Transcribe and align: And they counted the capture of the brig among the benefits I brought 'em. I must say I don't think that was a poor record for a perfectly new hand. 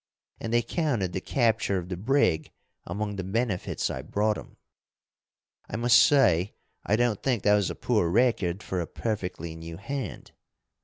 And 0.39 0.51
they 0.51 0.63
counted 0.63 1.13
the 1.13 1.21
capture 1.21 1.77
of 1.77 1.89
the 1.89 1.95
brig 1.95 2.49
among 2.87 3.17
the 3.17 3.23
benefits 3.23 3.91
I 3.91 4.01
brought 4.01 4.35
'em. 4.35 4.57
I 5.69 5.75
must 5.75 5.99
say 6.01 6.55
I 6.83 6.95
don't 6.95 7.21
think 7.21 7.43
that 7.43 7.53
was 7.53 7.69
a 7.69 7.75
poor 7.75 8.09
record 8.09 8.63
for 8.63 8.81
a 8.81 8.87
perfectly 8.87 9.53
new 9.55 9.77
hand. 9.77 10.31